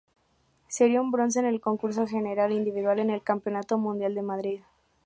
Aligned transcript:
Sería 0.67 0.99
un 0.99 1.11
bronce 1.11 1.37
en 1.37 1.45
el 1.45 1.61
concurso 1.61 2.07
general 2.07 2.51
individual 2.51 2.97
en 2.97 3.11
el 3.11 3.21
Campeonato 3.21 3.77
Mundial 3.77 4.15
de 4.15 4.21
Madrid. 4.23 4.61